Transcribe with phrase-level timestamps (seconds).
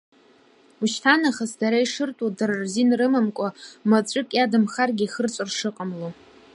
[0.81, 3.47] Ушьҭа нахыс дара ишыртәу, дара рзин рымамкәа,
[3.89, 6.09] маҵәык иадымхаргьы, ихырҵәар шыҟамло.